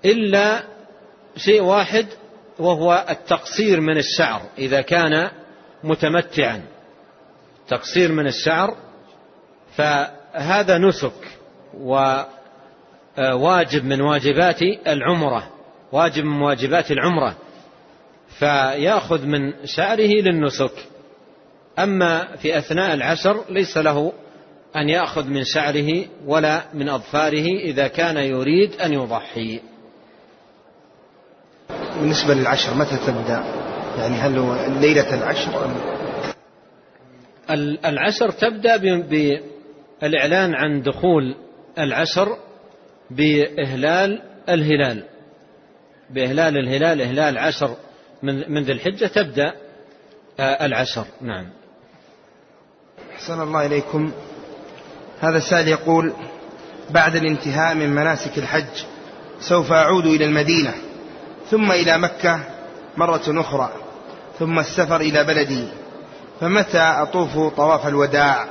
إلا 0.05 0.63
شيء 1.37 1.61
واحد 1.61 2.07
وهو 2.59 3.05
التقصير 3.09 3.81
من 3.81 3.97
الشعر 3.97 4.41
إذا 4.57 4.81
كان 4.81 5.31
متمتعا. 5.83 6.72
تقصير 7.67 8.11
من 8.11 8.27
الشعر 8.27 8.75
فهذا 9.75 10.77
نسك 10.77 11.13
وواجب 11.77 12.25
من 13.85 14.01
واجبات 14.01 14.61
العمرة 14.87 15.49
واجب 15.91 16.23
من 16.23 16.41
واجبات 16.41 16.91
العمرة 16.91 17.35
فيأخذ 18.39 19.25
من 19.25 19.53
شعره 19.65 20.21
للنسك. 20.21 20.71
أما 21.79 22.35
في 22.35 22.57
أثناء 22.57 22.93
العشر 22.93 23.43
ليس 23.49 23.77
له 23.77 24.13
أن 24.75 24.89
يأخذ 24.89 25.27
من 25.27 25.43
شعره 25.43 26.05
ولا 26.25 26.63
من 26.73 26.89
أظفاره 26.89 27.45
إذا 27.59 27.87
كان 27.87 28.17
يريد 28.17 28.81
أن 28.81 28.93
يضحي. 28.93 29.59
بالنسبة 31.99 32.33
للعشر 32.33 32.73
متى 32.73 32.97
تبدأ؟ 32.97 33.43
يعني 33.97 34.15
هل 34.15 34.37
هو 34.37 34.55
ليلة 34.79 35.13
العشر 35.13 35.65
أم 35.65 35.92
العشر 37.85 38.31
تبدأ 38.31 38.77
بالإعلان 38.77 40.55
عن 40.55 40.81
دخول 40.81 41.35
العشر 41.79 42.37
بإهلال 43.11 44.21
الهلال. 44.49 45.03
بإهلال 46.09 46.57
الهلال 46.57 47.01
إهلال 47.01 47.37
عشر 47.37 47.75
من 48.23 48.63
ذي 48.63 48.71
الحجة 48.71 49.05
تبدأ 49.05 49.53
آه، 50.39 50.65
العشر 50.65 51.05
نعم. 51.21 51.49
أحسن 53.13 53.41
الله 53.41 53.65
إليكم. 53.65 54.11
هذا 55.21 55.37
السائل 55.37 55.67
يقول 55.67 56.13
بعد 56.89 57.15
الانتهاء 57.15 57.75
من 57.75 57.89
مناسك 57.89 58.37
الحج 58.37 58.83
سوف 59.39 59.71
أعود 59.71 60.05
إلى 60.05 60.25
المدينة 60.25 60.73
ثم 61.49 61.71
إلى 61.71 61.97
مكة 61.97 62.39
مرة 62.97 63.23
أخرى 63.27 63.73
ثم 64.39 64.59
السفر 64.59 65.01
إلى 65.01 65.23
بلدي. 65.23 65.67
فمتى 66.39 66.77
أطوف 66.77 67.55
طواف 67.55 67.87
الوداع؟ 67.87 68.47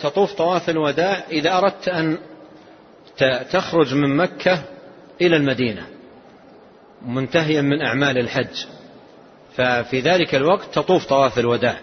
تطوف 0.00 0.32
طواف 0.32 0.70
الوداع 0.70 1.22
إذا 1.30 1.58
أردت 1.58 1.88
أن 1.88 2.18
تخرج 3.50 3.94
من 3.94 4.16
مكة 4.16 4.62
إلى 5.20 5.36
المدينة 5.36 5.86
منتهيا 7.06 7.62
من 7.62 7.82
أعمال 7.82 8.18
الحج. 8.18 8.66
ففي 9.54 10.00
ذلك 10.00 10.34
الوقت 10.34 10.74
تطوف 10.74 11.06
طواف 11.06 11.38
الوداع. 11.38 11.78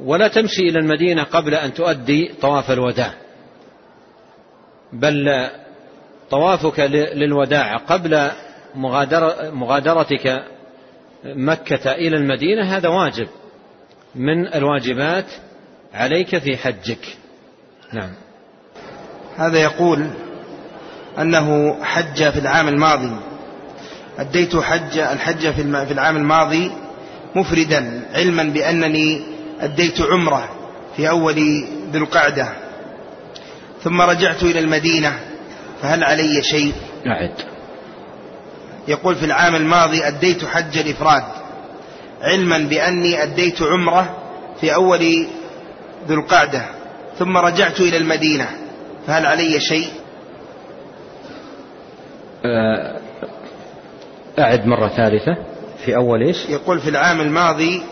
ولا 0.00 0.28
تمشي 0.28 0.62
إلى 0.62 0.78
المدينة 0.78 1.22
قبل 1.22 1.54
أن 1.54 1.74
تؤدي 1.74 2.34
طواف 2.40 2.70
الوداع. 2.70 3.14
بل 4.92 5.50
طوافك 6.30 6.80
للوداع 7.14 7.76
قبل 7.76 8.30
مغادرتك 9.52 10.44
مكة 11.24 11.92
إلى 11.92 12.16
المدينة 12.16 12.76
هذا 12.76 12.88
واجب. 12.88 13.28
من 14.14 14.54
الواجبات 14.54 15.26
عليك 15.94 16.38
في 16.38 16.56
حجك. 16.56 17.16
نعم. 17.92 18.10
هذا 19.36 19.58
يقول 19.58 20.06
أنه 21.18 21.76
حج 21.84 22.30
في 22.30 22.38
العام 22.38 22.68
الماضي. 22.68 23.16
أديت 24.18 24.56
حج 24.56 24.98
الحج 24.98 25.50
في 25.50 25.92
العام 25.92 26.16
الماضي 26.16 26.72
مفردا 27.34 28.02
علما 28.14 28.42
بأنني 28.42 29.20
أديت 29.60 30.00
عمرة 30.00 30.48
في 30.96 31.08
أول 31.08 31.34
ذي 31.92 31.98
القعدة. 31.98 32.52
ثم 33.82 34.00
رجعت 34.00 34.42
إلى 34.42 34.58
المدينة 34.58 35.18
فهل 35.82 36.04
علي 36.04 36.42
شيء؟ 36.42 36.72
أعد. 37.06 37.51
يقول 38.88 39.16
في 39.16 39.24
العام 39.24 39.56
الماضي 39.56 40.06
أديت 40.06 40.44
حج 40.44 40.78
الإفراد 40.78 41.24
علما 42.22 42.58
بأني 42.58 43.22
أديت 43.22 43.62
عمرة 43.62 44.16
في 44.60 44.74
أول 44.74 44.98
ذي 46.08 46.14
القعدة 46.14 46.64
ثم 47.18 47.36
رجعت 47.36 47.80
إلى 47.80 47.96
المدينة 47.96 48.48
فهل 49.06 49.26
علي 49.26 49.60
شيء؟ 49.60 49.88
آه، 52.44 53.00
أعد 54.38 54.66
مرة 54.66 54.88
ثالثة 54.88 55.36
في 55.84 55.96
أول 55.96 56.22
إيش؟ 56.22 56.48
يقول 56.48 56.80
في 56.80 56.90
العام 56.90 57.20
الماضي 57.20 57.82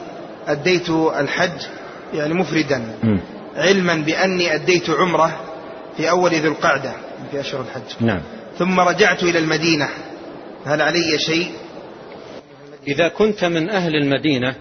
أديت 0.49 0.91
الحج 0.91 1.67
يعني 2.15 2.35
مفردا 2.35 2.83
علما 3.57 3.95
بأني 3.95 4.55
أديت 4.55 4.91
عمرة 4.91 5.41
في 5.97 6.11
أول 6.11 6.31
ذي 6.31 6.49
القعدة 6.49 6.93
في 7.31 7.41
أشهر 7.41 7.61
الحج. 7.61 8.07
نعم. 8.07 8.21
ثم 8.59 8.81
رجعت 8.81 9.23
إلى 9.23 9.39
المدينة 9.39 9.89
هل 10.65 10.83
علي 10.83 11.19
شيء؟ 11.19 11.53
إذا 12.89 13.09
كنت 13.09 13.45
من 13.45 13.71
أهل 13.71 13.97
المدينة 13.97 14.55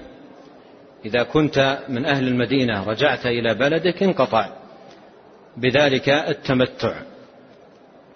إذا 1.06 1.24
كنت 1.24 1.80
من 1.90 2.06
أهل 2.06 2.28
المدينة 2.28 2.84
رجعت 2.84 3.26
إلى 3.26 3.54
بلدك 3.54 4.04
انقطع. 4.04 4.50
بذلك 5.58 6.10
التمتع. 6.10 6.94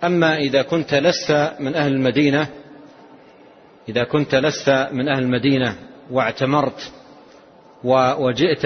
أما 0.03 0.37
إذا 0.37 0.61
كنت 0.61 0.93
لست 0.93 1.51
من 1.59 1.75
أهل 1.75 1.93
المدينة 1.93 2.47
إذا 3.89 4.03
كنت 4.03 4.35
لست 4.35 4.69
من 4.91 5.07
أهل 5.07 5.23
المدينة 5.23 5.75
واعتمرت 6.11 6.91
وجئت 8.17 8.65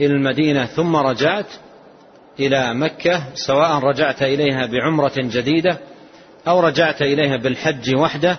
إلى 0.00 0.12
المدينة 0.14 0.66
ثم 0.66 0.96
رجعت 0.96 1.46
إلى 2.40 2.74
مكة 2.74 3.34
سواء 3.34 3.78
رجعت 3.78 4.22
إليها 4.22 4.66
بعمرة 4.66 5.12
جديدة 5.16 5.78
أو 6.48 6.60
رجعت 6.60 7.02
إليها 7.02 7.36
بالحج 7.36 7.96
وحده 7.96 8.38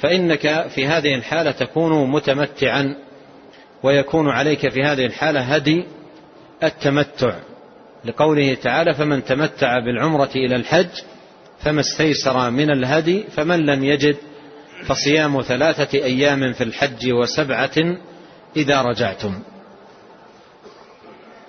فإنك 0.00 0.68
في 0.68 0.86
هذه 0.86 1.14
الحالة 1.14 1.50
تكون 1.50 2.10
متمتعا 2.10 2.96
ويكون 3.82 4.28
عليك 4.28 4.68
في 4.68 4.82
هذه 4.82 5.06
الحالة 5.06 5.40
هدي 5.40 5.84
التمتع. 6.62 7.36
لقوله 8.04 8.54
تعالى 8.54 8.94
فمن 8.94 9.24
تمتع 9.24 9.78
بالعمرة 9.78 10.30
إلى 10.36 10.56
الحج 10.56 10.88
فما 11.60 11.80
استيسر 11.80 12.50
من 12.50 12.70
الهدي 12.70 13.24
فمن 13.36 13.66
لم 13.66 13.84
يجد 13.84 14.16
فصيام 14.86 15.42
ثلاثة 15.42 15.98
أيام 15.98 16.52
في 16.52 16.64
الحج 16.64 17.12
وسبعة 17.12 17.96
إذا 18.56 18.82
رجعتم. 18.82 19.42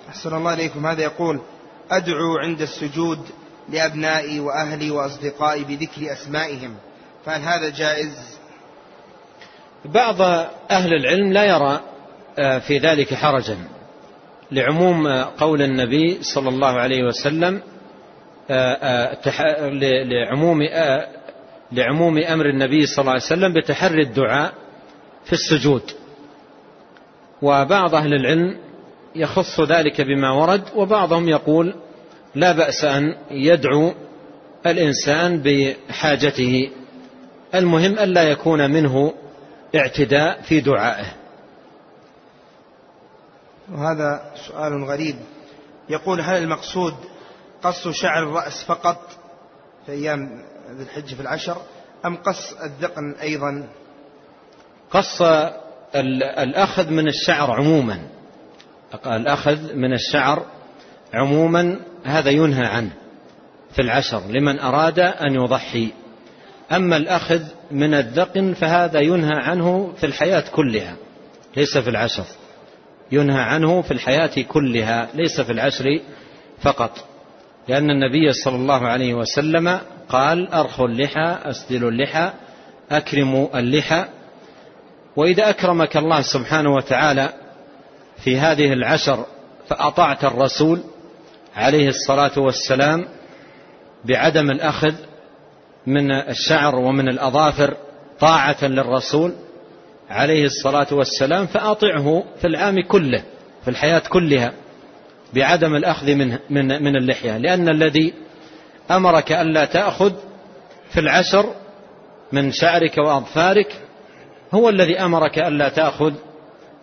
أحسن 0.08 0.34
الله 0.36 0.54
إليكم. 0.54 0.86
هذا 0.86 1.02
يقول 1.02 1.40
أدعو 1.90 2.38
عند 2.38 2.62
السجود 2.62 3.18
لأبنائي 3.68 4.40
وأهلي 4.40 4.90
وأصدقائي 4.90 5.64
بذكر 5.64 6.12
أسمائهم. 6.12 6.74
فهل 7.24 7.40
هذا 7.42 7.70
جائز؟ 7.70 8.38
بعض 9.84 10.20
أهل 10.70 10.94
العلم 10.94 11.32
لا 11.32 11.44
يرى 11.44 11.80
في 12.60 12.78
ذلك 12.78 13.14
حرجا. 13.14 13.56
لعموم 14.52 15.08
قول 15.22 15.62
النبي 15.62 16.22
صلى 16.22 16.48
الله 16.48 16.80
عليه 16.80 17.02
وسلم 17.04 17.62
لعموم 20.10 20.62
لعموم 21.72 22.18
أمر 22.18 22.46
النبي 22.46 22.86
صلى 22.86 22.98
الله 22.98 23.12
عليه 23.12 23.22
وسلم 23.22 23.52
بتحري 23.52 24.02
الدعاء 24.02 24.52
في 25.24 25.32
السجود. 25.32 25.82
وبعض 27.42 27.94
أهل 27.94 28.14
العلم 28.14 28.58
يخص 29.14 29.60
ذلك 29.60 30.00
بما 30.00 30.30
ورد 30.30 30.62
وبعضهم 30.76 31.28
يقول 31.28 31.74
لا 32.36 32.52
بأس 32.52 32.84
أن 32.84 33.14
يدعو 33.30 33.94
الإنسان 34.66 35.42
بحاجته. 35.42 36.70
المهم 37.54 37.98
ألا 37.98 38.22
يكون 38.22 38.70
منه 38.70 39.14
اعتداء 39.74 40.42
في 40.42 40.60
دعائه. 40.60 41.06
وهذا 43.72 44.32
سؤال 44.48 44.84
غريب. 44.84 45.16
يقول 45.88 46.20
هل 46.20 46.42
المقصود 46.42 46.94
قص 47.62 47.88
شعر 47.88 48.22
الرأس 48.22 48.64
فقط 48.64 49.00
في 49.86 49.92
أيام 49.92 50.42
ذي 50.70 50.82
الحج 50.82 51.14
في 51.14 51.20
العشر 51.20 51.56
أم 52.06 52.16
قص 52.16 52.52
الذقن 52.52 53.14
أيضا؟ 53.22 53.68
قص 54.90 55.22
الأخذ 55.94 56.90
من 56.90 57.08
الشعر 57.08 57.50
عموما. 57.50 58.08
الأخذ 59.06 59.74
من 59.74 59.92
الشعر 59.92 60.55
عموما 61.14 61.80
هذا 62.04 62.30
ينهى 62.30 62.66
عنه 62.66 62.90
في 63.72 63.82
العشر 63.82 64.22
لمن 64.28 64.58
أراد 64.58 64.98
أن 64.98 65.34
يضحي. 65.34 65.88
أما 66.72 66.96
الأخذ 66.96 67.42
من 67.70 67.94
الذقن 67.94 68.54
فهذا 68.54 69.00
ينهى 69.00 69.34
عنه 69.34 69.92
في 69.96 70.06
الحياة 70.06 70.44
كلها 70.52 70.96
ليس 71.56 71.78
في 71.78 71.90
العشر. 71.90 72.24
ينهى 73.12 73.40
عنه 73.40 73.82
في 73.82 73.90
الحياة 73.90 74.42
كلها 74.48 75.08
ليس 75.14 75.40
في 75.40 75.52
العشر 75.52 75.84
فقط. 76.62 77.04
لأن 77.68 77.90
النبي 77.90 78.32
صلى 78.32 78.56
الله 78.56 78.86
عليه 78.86 79.14
وسلم 79.14 79.80
قال 80.08 80.52
أرخوا 80.52 80.88
اللحى 80.88 81.38
أسدلوا 81.44 81.90
اللحى 81.90 82.30
أكرموا 82.90 83.58
اللحى. 83.58 84.04
وإذا 85.16 85.50
أكرمك 85.50 85.96
الله 85.96 86.22
سبحانه 86.22 86.74
وتعالى 86.74 87.32
في 88.24 88.38
هذه 88.38 88.72
العشر 88.72 89.26
فأطعت 89.68 90.24
الرسول 90.24 90.80
عليه 91.56 91.88
الصلاة 91.88 92.38
والسلام 92.38 93.08
بعدم 94.04 94.50
الأخذ 94.50 94.94
من 95.86 96.12
الشعر 96.12 96.76
ومن 96.76 97.08
الأظافر 97.08 97.76
طاعة 98.20 98.64
للرسول 98.64 99.32
عليه 100.10 100.44
الصلاة 100.44 100.86
والسلام 100.92 101.46
فأطعه 101.46 102.24
في 102.40 102.46
العام 102.46 102.82
كله 102.82 103.22
في 103.64 103.70
الحياة 103.70 104.02
كلها 104.08 104.52
بعدم 105.34 105.74
الأخذ 105.74 106.14
من, 106.14 106.38
من, 106.50 106.82
من 106.82 106.96
اللحية 106.96 107.38
لأن 107.38 107.68
الذي 107.68 108.14
أمرك 108.90 109.32
ألا 109.32 109.64
تأخذ 109.64 110.12
في 110.90 111.00
العشر 111.00 111.54
من 112.32 112.52
شعرك 112.52 112.98
وأظفارك 112.98 113.80
هو 114.54 114.68
الذي 114.68 114.98
أمرك 115.00 115.38
ألا 115.38 115.68
تأخذ 115.68 116.14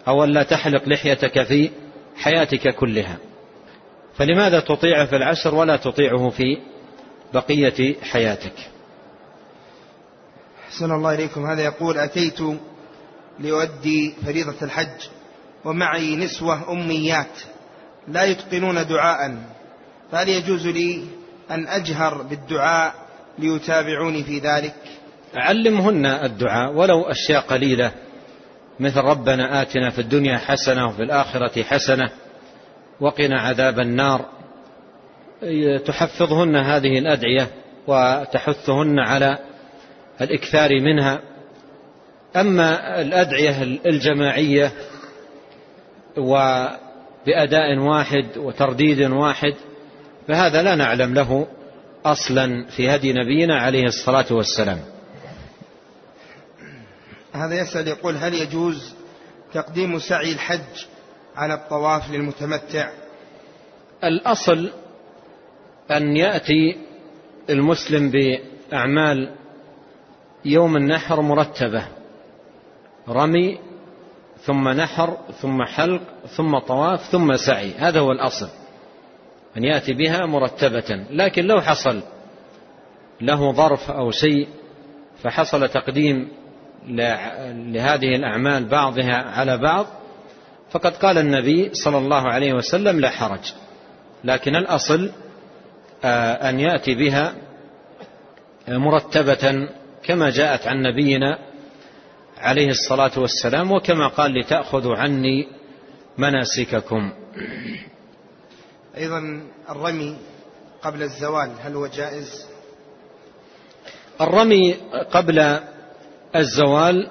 أو 0.08 0.24
ألا 0.24 0.44
تحلق 0.44 0.90
لحيتك 0.90 1.44
في 1.44 1.70
حياتك 2.18 2.76
كلها. 2.76 3.18
فلماذا 4.18 4.60
تطيعه 4.60 5.06
في 5.06 5.16
العشر 5.16 5.56
ولا 5.56 5.78
تطيعه 5.78 6.30
في 6.30 6.58
بقية 7.34 7.96
حياتك؟ 8.02 8.54
حسن 10.70 10.92
الله 10.92 11.14
إليكم. 11.14 11.46
هذا 11.46 11.62
يقول 11.62 11.98
أتيت 11.98 12.40
لأؤدي 13.40 14.14
فريضة 14.26 14.56
الحج 14.62 15.08
ومعي 15.66 16.16
نسوة 16.16 16.72
أميات 16.72 17.40
لا 18.08 18.24
يتقنون 18.24 18.88
دعاء 18.88 19.38
فهل 20.12 20.30
يجوز 20.30 20.68
لي 20.68 21.04
أن 21.52 21.68
أجهر 21.68 22.22
بالدعاء 22.22 22.94
ليتابعوني 23.40 24.24
في 24.24 24.40
ذلك؟ 24.40 24.76
علمهن 25.36 26.06
الدعاء 26.06 26.74
ولو 26.74 27.02
أشياء 27.02 27.42
قليلة 27.42 27.92
مثل 28.80 28.98
ربنا 28.98 29.62
آتنا 29.62 29.90
في 29.90 30.00
الدنيا 30.00 30.38
حسنة 30.38 30.88
وفي 30.88 31.04
الآخرة 31.04 31.64
حسنة 31.64 32.10
وقنا 33.00 33.42
عذاب 33.42 33.80
النار. 33.80 34.26
تحفظهن 35.86 36.56
هذه 36.56 37.00
الأدعية 37.00 37.48
وتحثهن 37.88 39.00
على 39.00 39.38
الإكثار 40.22 40.82
منها. 40.82 41.20
أما 42.36 43.02
الأدعية 43.02 43.64
الجماعية 43.86 44.72
وبأداء 46.18 47.78
واحد 47.78 48.38
وترديد 48.38 49.02
واحد 49.02 49.54
فهذا 50.28 50.62
لا 50.62 50.76
نعلم 50.76 51.14
له 51.14 51.48
أصلا 52.06 52.66
في 52.66 52.90
هدي 52.90 53.14
نبينا 53.14 53.60
عليه 53.60 53.84
الصلاة 53.86 54.34
والسلام. 54.34 54.80
هذا 57.34 57.62
يسأل 57.62 57.88
يقول 57.88 58.18
هل 58.18 58.34
يجوز 58.34 58.94
تقديم 59.54 60.00
سعي 60.00 60.32
الحج 60.32 60.86
على 61.36 61.54
الطواف 61.54 62.12
للمتمتع. 62.12 62.90
الأصل 64.04 64.70
أن 65.92 66.18
يأتي 66.18 66.78
المسلم 67.50 68.12
بأعمال 68.12 69.36
يوم 70.46 70.78
النحر 70.78 71.22
مرتبة. 71.22 71.88
رمي 73.10 73.60
ثم 74.42 74.70
نحر 74.70 75.18
ثم 75.42 75.64
حلق 75.64 76.02
ثم 76.38 76.58
طواف 76.60 77.02
ثم 77.12 77.36
سعي. 77.36 77.72
هذا 77.78 78.00
هو 78.00 78.12
الأصل. 78.12 78.50
أن 79.58 79.64
يأتي 79.64 79.94
بها 79.94 80.26
مرتبة. 80.26 81.06
لكن 81.10 81.46
لو 81.46 81.62
حصل 81.62 82.02
له 83.22 83.52
ظرف 83.52 83.92
أو 83.92 84.12
شيء 84.12 84.48
فحصل 85.24 85.70
تقديم 85.70 86.30
لهذه 86.88 88.16
الأعمال 88.16 88.66
بعضها 88.66 89.16
على 89.16 89.58
بعض 89.58 89.86
فقد 90.74 90.96
قال 90.98 91.18
النبي 91.18 91.70
صلى 91.74 91.98
الله 91.98 92.22
عليه 92.22 92.54
وسلم 92.54 93.00
لا 93.00 93.10
حرج 93.10 93.54
لكن 94.24 94.56
الأصل 94.56 95.12
آه، 96.04 96.50
أن 96.50 96.60
يأتي 96.60 96.96
بها 96.96 97.36
مرتبة 98.68 99.68
كما 100.04 100.30
جاءت 100.30 100.68
عن 100.68 100.82
نبينا 100.82 101.40
عليه 102.38 102.70
الصلاة 102.70 103.12
والسلام 103.18 103.72
وكما 103.72 104.08
قال 104.08 104.40
لتأخذوا 104.40 104.96
عني 104.96 105.48
مناسككم. 106.18 107.12
أيضا 108.98 109.44
الرمي 109.70 110.18
قبل 110.82 111.04
الزوال 111.04 111.52
هل 111.64 111.76
هو 111.76 111.88
جائز؟ 111.88 112.46
الرمي 114.22 114.74
قبل 115.12 115.60
الزوال 116.36 117.10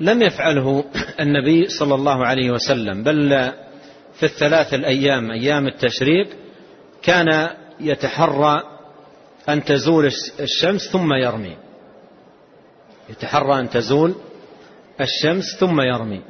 لم 0.00 0.22
يفعله 0.22 0.84
النبي 1.20 1.68
صلى 1.68 1.94
الله 1.94 2.26
عليه 2.26 2.50
وسلم 2.50 3.02
بل 3.02 3.52
في 4.14 4.22
الثلاث 4.22 4.74
الأيام 4.74 5.30
أيام 5.30 5.66
التشريق 5.66 6.28
كان 7.02 7.48
يتحرى 7.80 8.62
أن 9.48 9.64
تزول 9.64 10.06
الشمس 10.40 10.88
ثم 10.92 11.12
يرمي. 11.14 11.56
يتحرى 13.08 13.60
أن 13.60 13.70
تزول 13.70 14.14
الشمس 15.00 15.44
ثم 15.60 15.80
يرمي. 15.80 16.20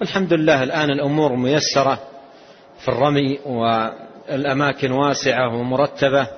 والحمد 0.00 0.32
لله 0.32 0.62
الآن 0.62 0.90
الأمور 0.90 1.36
ميسرة 1.36 1.98
في 2.78 2.88
الرمي 2.88 3.38
والأماكن 3.46 4.92
واسعة 4.92 5.56
ومرتبة 5.56 6.28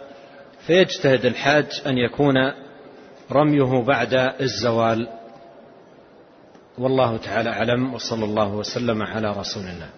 فيجتهد 0.67 1.27
الحاج 1.27 1.67
أن 1.87 1.99
يكون 1.99 2.35
رميه 3.33 3.83
بعد 3.83 4.15
الزوال. 4.41 5.09
والله 6.79 7.17
تعالى 7.17 7.51
أعلم 7.51 7.95
وصلى 7.95 8.25
الله 8.25 8.49
وسلم 8.49 9.03
على 9.03 9.31
رسول 9.33 9.63
الله 9.63 9.89